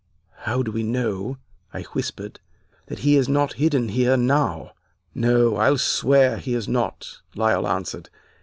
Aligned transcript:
"'How 0.31 0.63
do 0.63 0.71
we 0.71 0.81
know,' 0.81 1.37
I 1.71 1.83
whispered, 1.83 2.39
'that 2.87 2.97
he 3.01 3.17
is 3.17 3.29
not 3.29 3.53
hidden 3.61 3.89
here 3.89 4.17
now?' 4.17 4.71
"'No, 5.13 5.57
I'll 5.57 5.77
swear 5.77 6.37
he 6.37 6.55
is 6.55 6.67
not,' 6.67 7.19
Lyle 7.35 7.67
answered. 7.67 8.09